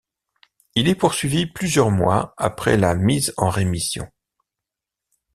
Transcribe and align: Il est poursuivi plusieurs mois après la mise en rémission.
Il 0.73 0.87
est 0.87 0.95
poursuivi 0.95 1.45
plusieurs 1.45 1.91
mois 1.91 2.33
après 2.37 2.75
la 2.75 2.95
mise 2.95 3.35
en 3.37 3.49
rémission. 3.51 4.09